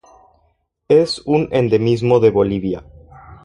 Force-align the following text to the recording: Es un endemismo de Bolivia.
Es 0.87 1.21
un 1.27 1.47
endemismo 1.51 2.19
de 2.19 2.31
Bolivia. 2.31 2.83